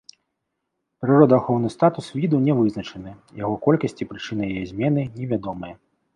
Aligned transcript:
Прыродаахоўны 1.03 1.69
статус 1.75 2.05
віду 2.21 2.39
нявызначаны, 2.47 3.11
яго 3.43 3.55
колькасць 3.67 3.97
і 4.03 4.09
прычыны 4.15 4.43
яе 4.53 4.63
змены 4.73 5.01
невядомыя. 5.21 5.73